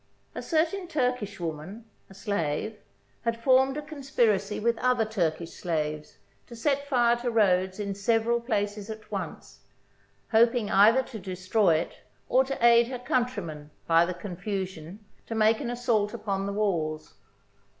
A 0.33 0.41
certain 0.41 0.87
Turkish 0.87 1.39
woman, 1.39 1.85
a 2.09 2.15
slave, 2.15 2.79
had 3.21 3.39
formed 3.39 3.77
a 3.77 3.83
conspiracy 3.83 4.59
with 4.59 4.79
other 4.79 5.05
Turkish 5.05 5.51
slaves 5.53 6.17
to 6.47 6.55
set 6.55 6.87
fire 6.87 7.15
to 7.17 7.29
Rhodes 7.29 7.79
in 7.79 7.93
several 7.93 8.41
places 8.41 8.89
at 8.89 9.11
once, 9.11 9.59
hoping 10.31 10.71
either 10.71 11.03
to 11.03 11.19
destroy 11.19 11.75
it 11.75 11.99
or 12.29 12.43
to 12.43 12.65
aid 12.65 12.87
her 12.87 12.97
countrymen, 12.97 13.69
by 13.85 14.03
the 14.07 14.15
confusion, 14.15 15.05
to 15.27 15.35
make 15.35 15.59
an 15.61 15.69
assault 15.69 16.15
upon 16.15 16.47
the 16.47 16.53
walls. 16.53 17.13